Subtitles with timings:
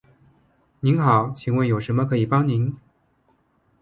[0.79, 2.75] 您好，请问有什么可以帮您？